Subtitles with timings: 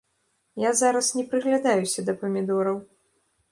[0.63, 2.83] Я зараз не прыглядаюся да памідораў.